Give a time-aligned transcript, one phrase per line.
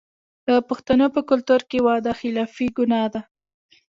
[0.47, 3.21] د پښتنو په کلتور کې وعده خلافي ګناه ده.